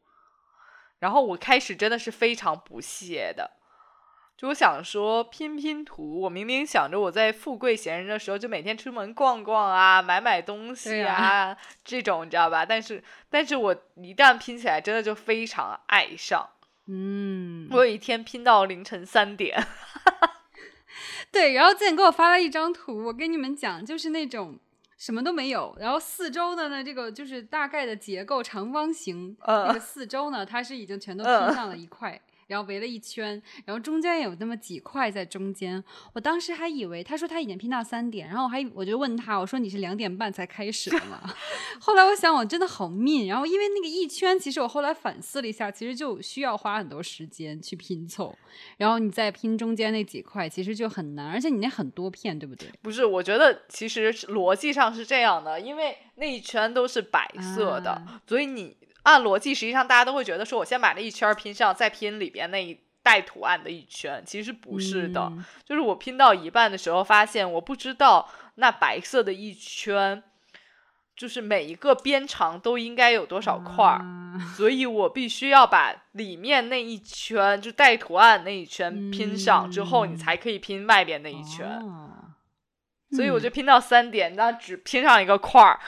[0.99, 3.58] 然后我开始真的是非常不屑的。
[4.39, 12.65] 就我想说拼拼图，我明明想着我在富贵闲人的时候就每天出门逛逛啊，买买东西啊，啊这种你知道吧？
[12.65, 16.51] 但是但是我一旦拼起来，真的就非常爱上。
[16.87, 19.61] 嗯，我有一天拼到凌晨三点，
[21.33, 24.57] 对，然后最近给我发了一张图，我跟你们讲，就是那种
[24.97, 32.21] 什么都没有，然后四周的呢，这个就是大概的结构长方形，那个四周呢，它是已经全都拼上了一块。
[32.49, 35.81] 然后围了一圈，然后中间有那么几块在中间。
[36.13, 41.21] 我当时还以为他说他已经拼到三点，然后我还我就问他，我说你是两点半才开始的吗？
[41.79, 43.27] 后来我想我真的好命。
[43.27, 48.35] 然后因为那个一圈，其实我后来反思了一下，其实就需要花很多时间去拼凑。
[48.77, 52.67] 然后你再拼中间那几块，其实就很难，而且你那很多片，对不对？
[52.81, 58.75] 不是，我觉得其实逻辑上是这样的，因为那一圈都是白色的，所以你。
[59.03, 64.23] 按逻辑，实际上大家都会觉得说，我先把那一圈拼上，再拼里边那一带图案的一圈。
[64.25, 65.31] 其实不是的，
[65.65, 70.21] 就是我拼到一半的时候，发现我不知道那白色的一圈，
[71.15, 74.01] 就是每一个边长都应该有多少块儿，
[74.55, 81.81] 所以我必须要把里面那一圈就带图案那一圈拼上之后，你才可以拼外边那一圈。
[83.11, 85.79] 所以我就拼到三点，那只拼上一个块儿。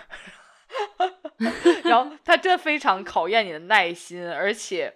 [1.84, 4.95] 然后它真的非常考验你的耐心，而且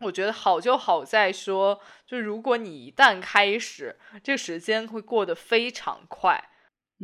[0.00, 6.48] 我觉得好就好在说，就如果你一旦开始，这个时间会过得非常快。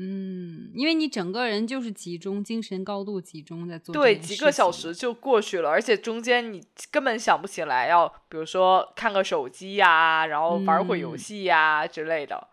[0.01, 3.92] 嗯，因为你整个人就是集中精神，高度集中在做。
[3.92, 12.46] 对，几个小时就过去了，而且中间你根本想不起来要，比如说看个手机呀，然后玩会游戏呀之类的。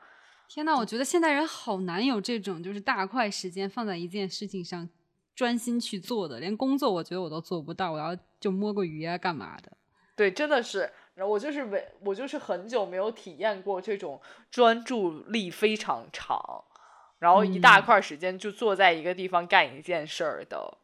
[0.48, 4.90] 天呐，我觉得现代人好难有这种就是大块时间放在一件事情上。
[5.36, 9.72] 专心去做的，连工作我觉得我都做不到，我要就摸个鱼啊，干嘛的？
[10.16, 16.64] 对，真的是，然后我就是为我就是很久没有体验过这种专注力非常长，
[17.20, 20.78] 然后一大块时间就坐在一个地方干一件事儿的，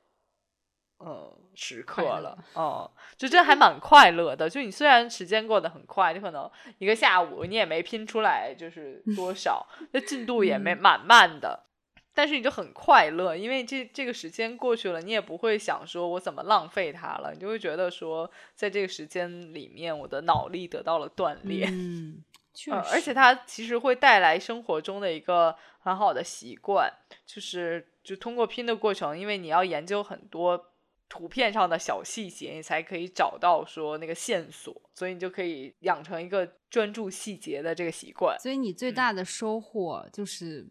[0.99, 4.49] 嗯，时刻了，嗯，就这还蛮快乐的。
[4.49, 11.67] 就你虽然时间过得很快，你可能一个下午你也没拼出来就是多少， 那进度也没蛮慢的。
[12.13, 21.69] 但是你就很快乐，因为这这个时间过去了，你也不会想说我怎么浪费它了，你就会觉得说，在这个时间里面，我的脑力得到了锻炼。
[21.71, 22.21] 嗯，
[22.53, 26.91] 确实，而且它其实会带来生活中的一个很好的习惯，
[27.25, 30.73] 就是就通过拼的过程，因为你要研究很多
[31.07, 38.37] 图片上的小细节，你才可以找到说那个线索，所以你就可以养成一个专注细节的这个习惯。
[38.37, 40.67] 所以你最大的收获就是。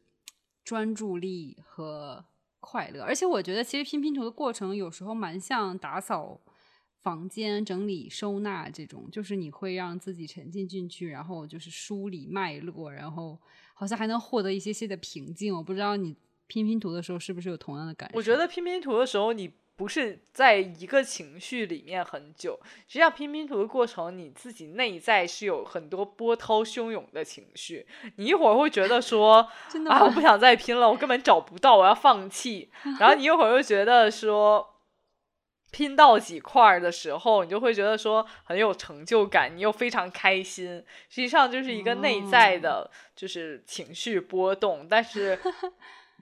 [0.70, 2.24] 专注力和
[2.60, 6.40] 快乐，而且我觉得其实拼拼图的过程有时候蛮像打扫
[7.00, 13.36] 房间、整理收纳这种，就是你会让自己沉浸进去，然后就是梳理脉络，然后
[13.74, 15.52] 好像还能获得一些些的平静。
[15.52, 18.16] 我不知道你拼拼图的时候是不是有同样的感受？
[18.16, 19.50] 我觉得拼拼图的时候你。
[19.80, 27.86] 不是在一个情绪里面很久，实际上拼拼图的过程，你自己内在是有很多波涛汹涌的情绪。
[28.16, 29.36] 你一会儿会觉得说，
[29.88, 32.70] 啊，我不想再拼了，我根本找不到，我要放弃。
[33.00, 34.82] 然后你一会儿又觉得说，
[35.70, 40.84] 拼到几块的时候，你就会觉得说很有成就感，你又非常开心。
[41.08, 45.38] 实际上就是一个内在的，就是情绪波动，但是。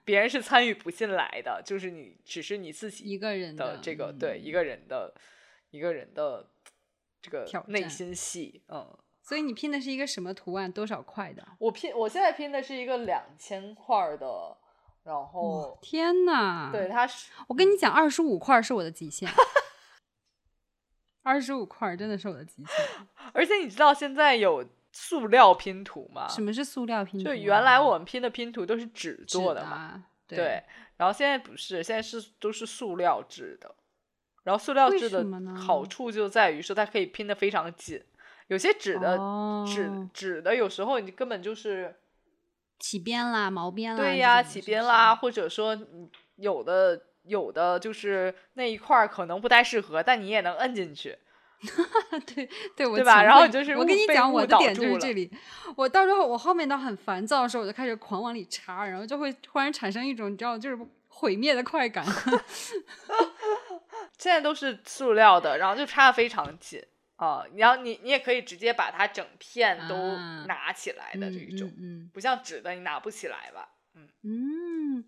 [0.09, 5.13] 别人是参与不进来的，就是你，只是你自己一个人的这个对一个人的
[5.69, 6.49] 一个人的
[7.21, 8.97] 这个内心戏，嗯。
[9.21, 10.71] 所以你拼的是一个什么图案？
[10.71, 11.47] 多少块的？
[11.59, 14.57] 我拼，我现在拼的是一个两千块的，
[15.03, 19.29] 然后天呐，对，他是我跟你讲，二十五块是我的极限，
[21.21, 22.73] 二十五块真的是我的极限。
[23.31, 24.67] 而且你知道现在有。
[25.01, 26.27] 塑料拼图嘛？
[26.27, 27.25] 什么是塑料拼图？
[27.25, 30.61] 就原来我们拼的拼图都是纸做的嘛，对。
[30.97, 33.73] 然后现在不是，现在是都是塑料制的。
[34.43, 38.03] 然后塑料制的好处就在于说它可以拼的非常紧。
[38.47, 39.17] 有些纸的
[39.65, 41.95] 纸纸的有时候你根本就是
[42.77, 43.97] 起边啦、毛边啦。
[43.97, 45.77] 对呀，起边啦，或者说
[46.35, 51.17] 有的有的就是那一块可能不太适合，但你也能摁进去。
[52.25, 52.45] 对
[52.75, 53.23] 对，对吧？
[53.23, 55.29] 然后就是我跟你讲，我的点就是这里。
[55.75, 62.05] 我到时候我后面到很烦躁的时候，我就开始狂往里插，然后就会突然产生一种你知道，就是毁灭的快感。
[64.17, 66.81] 现在都是塑料的，然后就插的非常紧
[67.17, 67.43] 啊。
[67.55, 69.95] 然后你你也可以直接把它整片都
[70.45, 73.69] 拿起来的这一种，嗯，不像纸的你拿不起来吧？
[73.95, 75.05] 嗯嗯。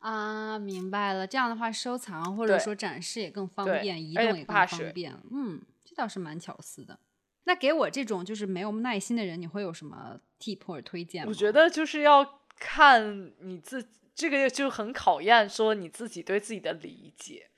[0.00, 1.26] 啊，明白了。
[1.26, 5.12] 这样的话，收藏或者说展示也更方便，移动也更方便。
[5.32, 5.60] 嗯。
[5.98, 6.98] 倒是蛮巧思的。
[7.44, 11.28] 那给我这种就是没有耐心的人，你会有什么 tip 或者推荐吗？
[11.28, 17.50] 我觉得就是要看你自己，这个就很考验说你自己对自己的理解。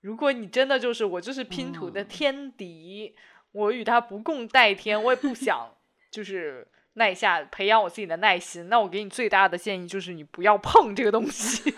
[0.00, 3.14] 如果你真的就是我就是拼图的天敌，
[3.52, 5.74] 我与他不共戴天，我也不想
[6.10, 8.68] 就是耐下，培养我自己的耐心。
[8.68, 11.72] 那我给你最大的建议就是你不要碰这个东西。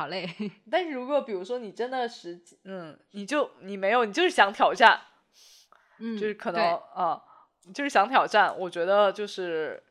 [0.00, 0.26] 好嘞，
[0.70, 4.98] 但是如果比如说你真的是，嗯，你就你没有，你就是想挑战，
[5.98, 7.22] 嗯，就是可能对啊、
[7.74, 8.58] 就是想挑战。
[8.58, 9.82] 我觉得就是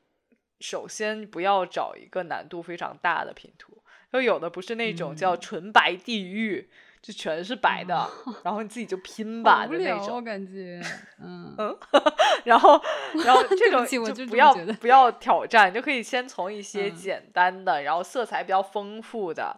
[0.60, 6.72] 首先不要找一个难度非常大的拼图，就有的不是那种叫嗯纯白地狱，
[7.03, 8.10] 就全是白的，
[8.43, 10.16] 然后你自己就拼吧的那种。
[10.16, 10.82] 我感觉，
[11.22, 11.55] 嗯，
[12.45, 12.82] 然后，
[13.24, 19.55] 然后这种就就不要不要挑战，就可以先从一些嗯简单的，然后色彩比较丰富的，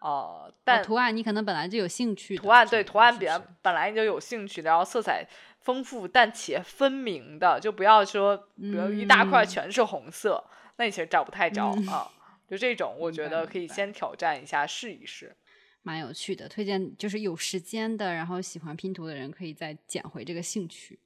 [0.00, 5.26] 呃，但哦图案你可能本来就有兴趣，图案对图案比较本来你就有兴趣的，然后色彩
[5.60, 10.42] 丰富但且分明的，就不要说比如一大块嗯全是红色，
[10.76, 12.10] 那你其实找不太着、嗯啊。
[12.48, 15.36] 就这种，我觉得可以先挑战一下，试一试。
[15.82, 20.98] 蛮有趣的，推荐就是有时间的，然后喜欢拼图的人可以再捡回这个兴趣。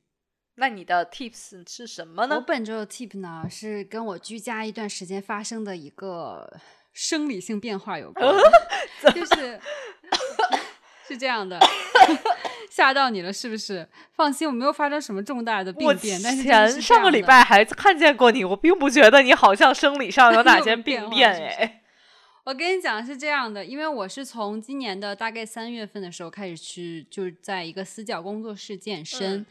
[0.54, 2.40] 那你的 tips 是什么呢我？
[2.42, 6.60] 本周的 tip 呢是跟我居家一段时间发生的一个
[6.92, 8.34] 生理性变化有关，
[9.14, 9.60] 就是
[11.08, 11.58] 是这样的，
[12.70, 13.88] 吓到你了是不是？
[14.14, 21.82] 放心，我没有发生什么重大的病变，但是前上个礼拜还看见过你，我并不觉得你好像生理上有哪有些病变是不是哎。
[22.44, 29.36] 我跟你讲是这样的，因为我是从今年的大概三月份的时候开始去，就是在一个私教工作室健身。
[29.36, 29.46] 嗯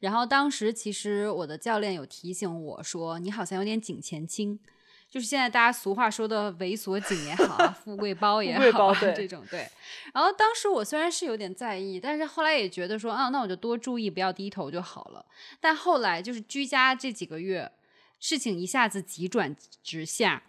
[0.00, 4.56] 然后当时其实我的教练有提醒我说，你好像有点颈前倾，
[5.08, 9.66] 就是现在大家俗话说的猥琐颈也好啊，富贵包也好啊，包对这种对。
[10.12, 15.24] 然后当时我虽然是有点在意，但是后来也觉得说啊，那我就多注意，不要低头就好了。
[15.60, 17.70] 但后来就是居家这几个月，
[18.18, 20.42] 事情一下子急转直下，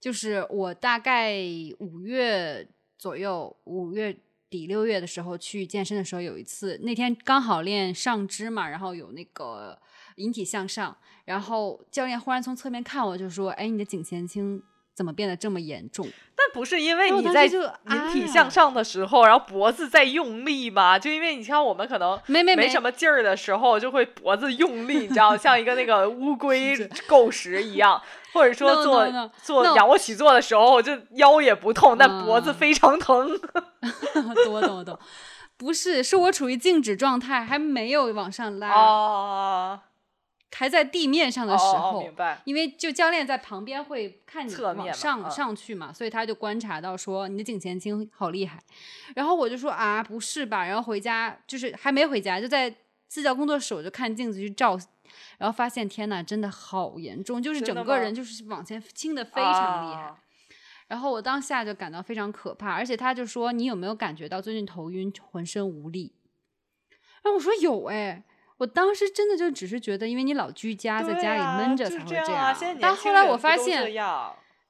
[0.00, 1.38] 就是我大概
[1.78, 2.66] 五月
[2.98, 4.16] 左右，五月
[4.50, 9.80] 底六月的时候去健身的时候，有一次那天刚好练上肢嘛，然后有那个
[10.20, 14.62] 引体向上，然后教练忽然从侧面看我，就说：“哎，你的颈前倾
[14.94, 16.06] 怎么变得这么严重
[16.36, 17.50] 但不是因为你在引
[18.12, 20.98] 体啊向上的时候，然后脖子在用力嘛？
[20.98, 26.76] 就因为你像我们可能没没没什么劲儿的时候，就会脖子用力，你知道， 像一个那个乌龟
[27.08, 28.00] 够食一样，
[28.34, 29.30] 或者说做 no, no.
[29.42, 33.30] 做仰卧起坐的时候，就腰也不痛，但脖子嗯非常疼。？”
[34.44, 34.98] 懂我懂我懂，
[35.56, 39.80] 不是，是我处于静止状态，还没有往上拉，哦，
[40.56, 41.98] 还在地面上的时哦候。
[41.98, 42.40] 哦明白。
[42.44, 48.62] 因为就教练在旁边会看你往上、嗯上去嘛，所以他就观察到说你的颈前倾好厉害，
[49.14, 52.74] 然后我就说啊不是吧，然后回家就是还没回家就在
[53.08, 54.78] 私教工作室我就看镜子去照，
[55.38, 60.02] 然后发现天呐真的好严重，就是整个人就是往前倾的非常厉害。
[60.02, 60.16] 啊
[60.90, 66.12] 然后我当下就感到非常可怕，而且他就说：“你有没有感觉到最近头晕、浑身无力？”
[67.22, 68.24] 然后我说：“有哎。”
[68.60, 72.52] 我当时真的就只是觉得，因为你老居家，在家里闷着才会这啊。
[72.52, 73.90] 现在但后来我发现，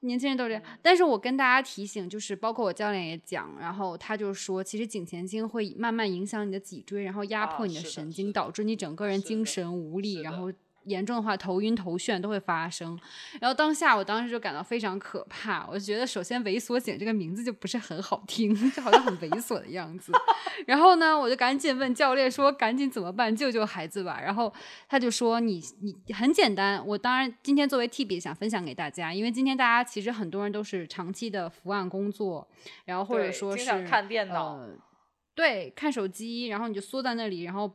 [0.02, 0.62] 年轻人都这样。
[0.64, 10.52] 嗯但是我跟大家提醒，就是包括我教练也讲，然后他就说，其实颈前倾会慢慢影响你的脊椎，然后压啊迫你的神经，的导致你整个人精神无力，然后
[10.84, 12.98] 严重的话头晕头眩都会发生。
[13.40, 20.12] 然后当下我当时就感到非常可怕，我就觉得首先猥琐颈这个名字就不是很好听，就好像很猥琐的样子。
[20.66, 24.20] 然后呢，我就赶紧问教练说，赶紧怎么办，救救孩子吧。
[24.20, 24.52] 然后
[24.88, 32.48] 他就说你你很简单，我当然今天作为 T 也想分享给大家，因为今天大家其实很多人都是长期的伏案工作，
[32.84, 34.70] 然后或者说是经常看电脑呃，
[35.34, 37.70] 对，看手机，然后你就缩在那里，然后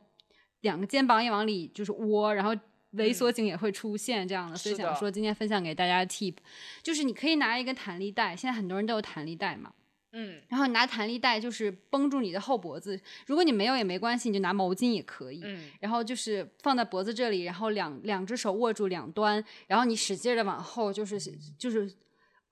[0.60, 2.54] 两个肩膀也往里就是窝，然后。
[2.96, 6.34] 猥琐颈也会出现这样的，所以想说今天分享给大家的 tip，
[6.82, 9.72] 就是你可以拿一个弹力带，现在很多人都有弹力带嘛，
[10.12, 15.42] 嗯，然后你拿弹力带就是绷住你的后脖子，如果你没有也没关系，你就拿毛巾也可以。
[15.44, 21.20] 嗯，然后就是放在脖子这里，然后两两只手握住两端，然后你使劲的往后，就是
[21.58, 21.92] 就是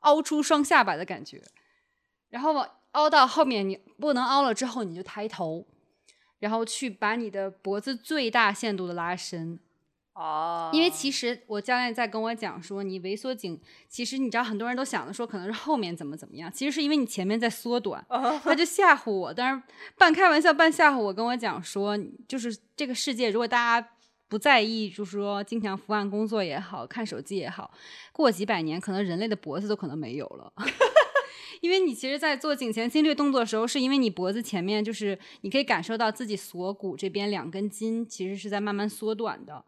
[0.00, 1.42] 凹出双下巴的感觉，
[2.28, 5.66] 然后往凹到后面，你不能凹了之后，你就抬头，
[6.40, 9.58] 然后去把你的脖子最大限度的拉伸。
[10.14, 18.04] 哦，因为其实我教练在跟我讲说，你萎缩颈，其实你知道很多人都想的说可能是后面怎么怎么样，其实是因为你前面在缩短，
[18.42, 19.62] 他就吓唬我，但是
[19.98, 21.98] 半开玩笑半吓唬我，跟我讲说，
[22.28, 23.88] 就是这个世界如果大家
[24.28, 27.72] 不在意，就是说经常伏案工作也好看手机也好，
[28.12, 30.52] 过几百年可能人类的脖子都可能没有了。
[31.60, 39.64] 因为你其实，在做颈前倾这个动作的时候，是因为你脖子前面就是你可以感受到自己锁骨这边两根筋其实是在慢慢缩短的。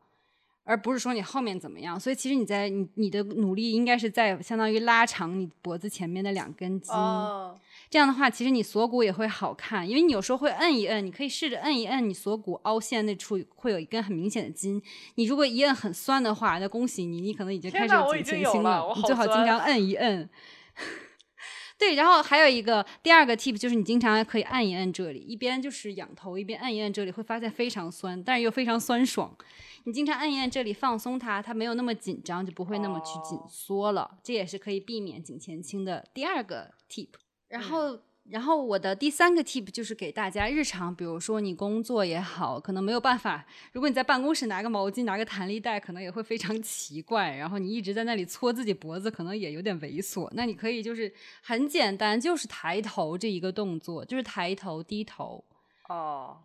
[0.69, 7.57] 而不是说你后面怎么样，所以其实你在你你的努力应该是在相当于拉长你脖子前面的两根筋，哦，
[7.89, 14.83] 这样的话，其实你锁骨也会好看，因为你有时候会摁一摁，你可以试着摁一摁你锁骨凹陷那处会有一根很明显的筋。
[15.14, 18.93] 你如果一摁很酸的话，那恭喜你，你可能已经开始有颈前倾了。
[18.97, 20.29] 你最好经常摁一摁。
[21.79, 29.37] 对，然后还有一个第二个 tip 就是你经常可以按一按这里，一边就是仰头，一边按一按这里，会发现非常酸，但是又非常酸爽。
[29.85, 34.18] 你经常按一按这里，放松它，它没有那么紧张，就不会那么去紧缩了。
[34.22, 37.11] 这也是可以避免颈前倾的第二个 tip。
[37.49, 38.01] 然后。
[38.29, 43.47] 然后我的第三个 tip 就是给大家日常，比如说你工作也好，可能没有办法。
[43.72, 47.37] 如果你在办公室拿个毛巾、拿个弹力带，可能也会非常 奇怪。
[47.37, 50.29] 然后你一直在那里搓自己脖子，可能也有点猥琐。
[50.33, 51.12] 那你可以就是
[51.43, 55.45] 很简单，就是抬头这一个动作，就是抬头、低头。
[55.89, 56.39] 哦，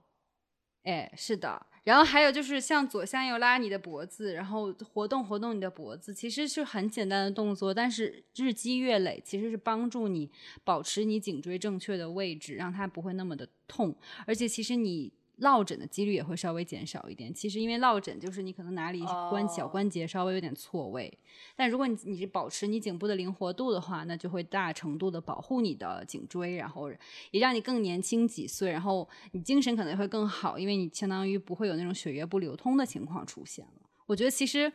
[0.83, 1.65] 哎，是的。
[1.83, 10.29] 然后还有就是向左向右拉你的脖子，然后活动活动你的脖子，其实是很简单的动作，但是日积月累，其实是帮助你
[10.63, 15.11] 保持你颈椎正确的位置，让它不会那么的痛，而且其实你。
[15.41, 17.31] 落枕的几率也会稍微减少一点。
[17.31, 21.11] 其实因为落枕就是你可能哪里关小关节稍微有点错位，
[21.55, 26.89] 但如果你你是保持你颈部的灵活度的话，那就会大程度的保护你的颈椎，然后
[27.31, 33.89] 也让你更年轻几岁，然后你精神可能会更好，因为你相当于不会有那种血液不流通的情况出现了。
[34.05, 34.71] 我觉得其实。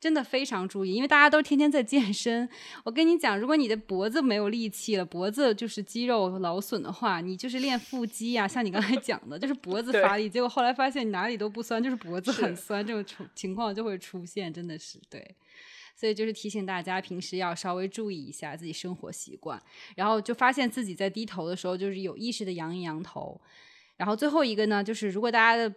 [0.00, 2.48] 真的非常注意，因为大家都天天在健身。
[2.84, 8.46] 我跟你讲，如果你的脖子没有力气了，脖子就是肌肉劳损的话，你就是练腹肌呀。
[8.46, 15.34] 像你刚才讲的，就是脖子发力，结果后来发现你哪里都不酸，就是脖子很酸，这种情况就会出现，真的是对。
[15.96, 19.60] 所以就是提醒大家，平时要稍微注意一下自己生活习惯，
[19.96, 23.40] 然后就发现自己在低头的时候，就是有意识的扬一扬头。
[23.96, 25.74] 然后最后一个呢，就是如果大家的。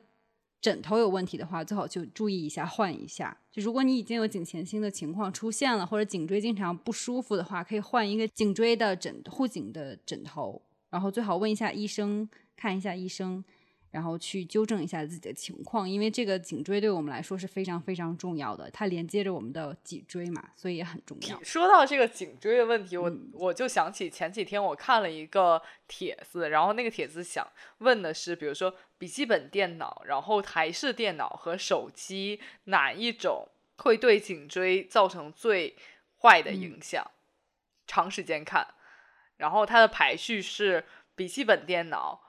[0.62, 3.36] 枕头有问题的话，最好就注意一下，换一下。
[3.52, 13.44] 就如果你已经有颈前倾的情况出现了，或者颈椎经常不舒服的话，可以换一个颈椎的枕护颈的枕头，然后最好问一下医生，看一下医生。
[13.92, 21.44] 然后去纠正一下自己的情况，因为这个颈椎对我们来说是非常非常重要的，它连接着我们的脊椎嘛，所以也很重要。
[21.44, 27.46] 说到这个颈椎的问题，我我就想起前几天我看了一个帖子，然后那个帖子想
[27.80, 35.76] 问的是，比如说笔记本电脑、然后台式电脑和手机哪一种会对颈椎造成最
[36.22, 37.06] 坏的影响？
[37.86, 38.66] 长时间看，
[39.36, 42.22] 然后它的排序是笔记本电脑。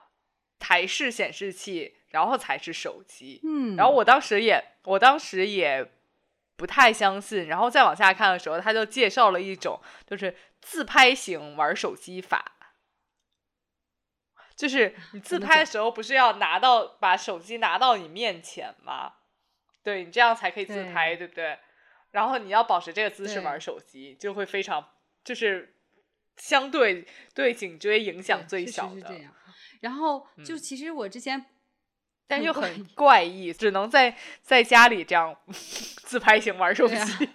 [0.62, 3.40] 台式显示器，然后才是手机。
[3.42, 5.90] 嗯，然后我当时也，我当时也
[6.56, 7.48] 不太相信。
[7.48, 12.52] 然后再往下看的时候，他就介绍了一种，就是自拍型玩手机法。
[14.54, 19.14] 就是你自拍的时候，不是要拿到把手机拿到你面前吗？
[19.82, 21.58] 对你这样才可以自拍，对不对？
[22.12, 24.90] 然后你要保持这个姿势玩手机，就会非常，
[25.24, 25.74] 就是
[26.36, 27.04] 相对
[27.34, 29.20] 对颈椎影响最小的。
[29.82, 31.44] 然后就其实我之前，
[32.26, 35.36] 但又很怪异，只能在在家里这样
[36.02, 37.28] 自拍型玩手机。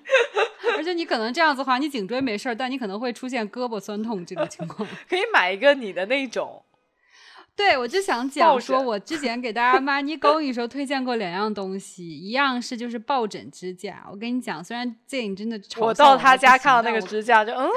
[0.76, 4.88] 而且你可能这样子的话，你颈椎没事儿，但你可能会出现胳膊酸痛这种情况。
[5.10, 6.64] 可以买一个你的那种。
[7.56, 14.06] 对，我就想讲说，我之前给大家妈尼沟的时候推荐过两样东西，一样是就是抱枕支架。
[14.12, 17.68] 我跟你讲，虽然这你真的我到他家看到那个支架就嗯，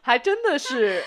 [0.00, 1.02] 还真的是。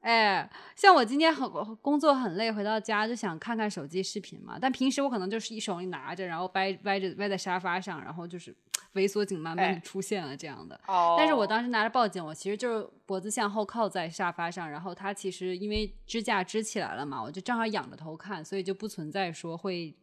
[0.00, 4.58] 哎，像我今天很工作很累，回到家就想看看手机视频嘛。
[4.60, 8.54] 但平时我可能就是一手里拿着，然后歪歪着歪在沙发上，然后就是
[8.94, 10.78] 猥琐颈慢慢的出现了这样的。
[10.86, 11.16] 哦。
[11.18, 19.96] 但是我当时拿着报警，我其实就是脖子向后靠在沙发上，然后它其实因为支架支起来了嘛，我就正好仰着头看，所以就不存在说会。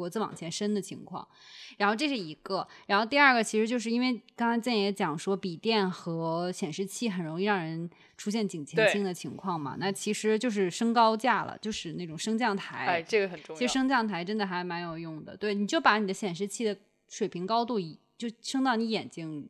[0.00, 1.28] 脖子往前伸的情况，
[1.76, 13.58] 然后这是一个，然后第二个其实就是因为刚刚建也讲说笔电和显示器很容易让人出现颈前倾的情况嘛，那其实就是升高架了，就是那种升降台，哎，这个很重要。
[13.58, 16.74] 其实升降台真的还蛮有用的，对，你就把你的显示器的
[17.10, 17.78] 水平高度
[18.16, 19.46] 就升到你眼睛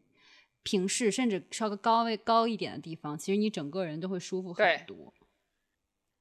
[0.65, 5.15] 平视，甚至稍微高位高一点的地方，其实你整个人都会舒服很多。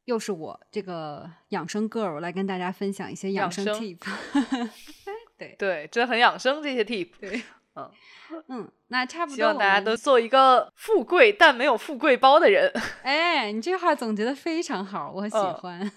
[0.09, 3.99] 又是我这个养生 girl 来跟大家分享一些养生 tip，
[5.37, 7.39] 对对，真的很养生这些 tip，对，
[7.75, 7.91] 嗯
[8.49, 12.73] 嗯，那差不多，希望大家都做一个富贵但没有富贵包的人。
[13.03, 15.91] 哎，你这话总结的非常好，我喜欢。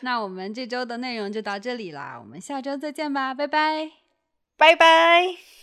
[0.00, 3.90] 那我们这周的内容就到这里啦，我们下周再见吧，拜拜，
[4.56, 5.61] 拜拜。